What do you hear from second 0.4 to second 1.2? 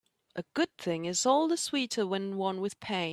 good thing